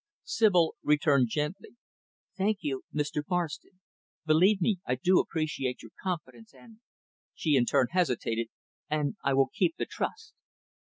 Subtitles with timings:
[0.23, 1.75] Sibyl returned gently,
[2.35, 3.21] "Thank you, Mr.
[3.29, 3.81] Marston
[4.25, 6.79] believe me, I do appreciate your confidence, and"
[7.35, 8.47] she in turn hesitated
[8.89, 10.33] "and I will keep the trust."